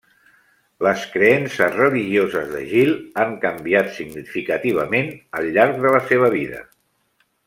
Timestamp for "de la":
5.85-6.05